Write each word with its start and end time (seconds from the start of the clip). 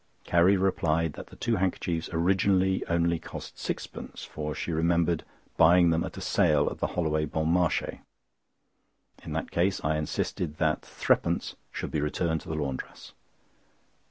Carrie 0.23 0.57
replied 0.57 1.13
that 1.13 1.27
the 1.27 1.35
two 1.35 1.57
handkerchiefs 1.57 2.09
originally 2.11 2.83
only 2.87 3.19
cost 3.19 3.59
sixpence, 3.59 4.23
for 4.23 4.55
she 4.55 4.71
remembered 4.71 5.23
buying 5.57 5.91
them 5.91 6.03
at 6.03 6.17
a 6.17 6.21
sale 6.21 6.67
at 6.71 6.79
the 6.79 6.87
Holloway 6.97 7.25
Bon 7.25 7.45
Marché. 7.45 7.99
In 9.23 9.33
that 9.33 9.51
case, 9.51 9.79
I 9.83 9.97
insisted 9.97 10.57
that 10.57 10.81
threepence 10.81 11.55
should 11.71 11.91
be 11.91 12.01
returned 12.01 12.41
to 12.41 12.49
the 12.49 12.55
laundress. 12.55 13.13